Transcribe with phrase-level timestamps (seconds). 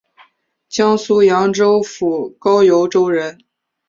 [0.67, 3.37] 江苏扬州府高邮州人。